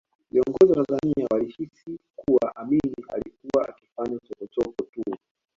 Viongozi 0.31 0.71
wa 0.79 0.85
Tanzania 0.85 1.27
walihisi 1.31 1.99
kuwa 2.15 2.55
Amin 2.55 2.91
alikuwa 3.09 3.69
akifanya 3.69 4.19
chokochoko 4.19 4.83
tu 4.91 5.03